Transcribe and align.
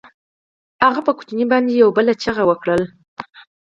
هغه 0.85 0.99
په 1.07 1.11
ماشومې 1.17 1.45
باندې 1.51 1.71
يوه 1.81 1.91
بله 1.97 2.13
چيغه 2.21 2.43
وکړه. 2.47 2.75